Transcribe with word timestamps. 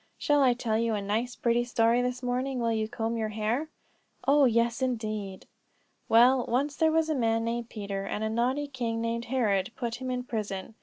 Shall 0.17 0.41
I 0.41 0.55
tell 0.55 0.79
you 0.79 0.95
a 0.95 0.99
nice 1.03 1.35
pretty 1.35 1.63
story 1.63 2.01
this 2.01 2.23
morning, 2.23 2.59
while 2.59 2.71
you 2.71 2.87
comb 2.89 3.17
your 3.17 3.29
hair?" 3.29 3.69
"Oh, 4.27 4.45
yes, 4.45 4.81
indeed." 4.81 5.45
"Well, 6.09 6.43
once 6.47 6.75
there 6.75 6.91
was 6.91 7.07
a 7.07 7.13
man 7.13 7.43
named 7.43 7.69
Peter, 7.69 8.03
and 8.07 8.23
a 8.23 8.29
naughty 8.31 8.65
king 8.65 8.99
named 8.99 9.25
Herod 9.25 9.69
put 9.75 10.01
him 10.01 10.09
in 10.09 10.23
prison. 10.23 10.73